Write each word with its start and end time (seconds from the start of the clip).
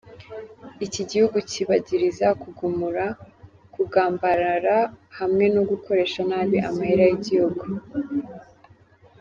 Iki 0.85 1.01
gihugu 1.11 1.37
kibagiriza 1.51 2.27
kugumura, 2.41 3.05
kugambarara 3.73 4.77
hamwe 5.17 5.45
no 5.55 5.61
gukoresha 5.69 6.19
nabi 6.29 6.57
amahera 6.69 7.03
y'igihugu. 7.09 7.63